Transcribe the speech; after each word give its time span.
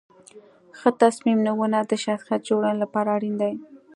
ښه 0.79 0.89
تصمیم 1.01 1.37
نیونه 1.47 1.79
د 1.85 1.91
شخصیت 2.05 2.41
جوړونې 2.49 2.77
لپاره 2.83 3.09
اړین 3.17 3.35
دي. 3.41 3.53